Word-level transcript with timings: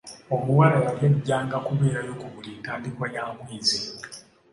Omuwala 0.35 0.77
yali 0.85 1.05
ajjanga 1.11 1.57
kubeerayo 1.65 2.13
ku 2.21 2.27
buli 2.33 2.51
ntandikwa 2.61 3.05
ya 3.15 3.23
mwezi. 3.37 3.79